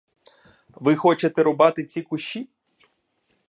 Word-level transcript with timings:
Ви 0.75 0.95
хочете 0.95 1.43
рубати 1.43 1.83
ці 1.83 2.01
кущі? 2.01 2.49